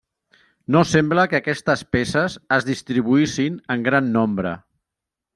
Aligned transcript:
No 0.75 0.79
sembla 0.91 1.25
que 1.33 1.37
aquestes 1.39 1.83
peces 1.95 2.37
es 2.57 2.65
distribuïssin 2.69 3.59
en 3.75 3.85
gran 3.89 4.09
nombre. 4.17 4.55